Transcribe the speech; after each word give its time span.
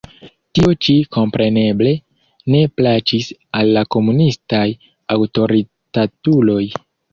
Tio-ĉi, 0.59 0.93
kompreneble, 1.17 1.91
ne 2.55 2.63
plaĉis 2.81 3.29
al 3.61 3.71
la 3.77 3.85
komunistaj 3.99 4.65
aŭtoritatuloj. 5.19 6.61